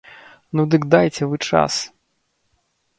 [0.57, 1.81] Ну дык дайце вы час!